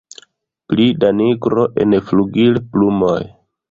Pli 0.73 0.87
da 1.03 1.13
nigro 1.19 1.69
en 1.87 1.97
flugilplumoj. 2.09 3.19